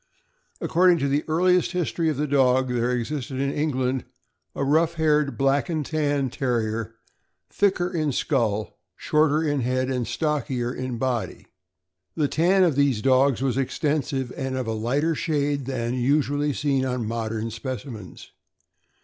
[0.61, 4.03] According to the earliest his tory of the dog, there existed in England
[4.55, 6.95] a rough haired Black and Tan Terrier
[7.51, 11.45] thicker in skull, shorter in head, and stockier in body.
[12.15, 16.51] The tan of these dogs was extensive, and of a lighter shade than that usually
[16.51, 18.31] seen on modern specimens.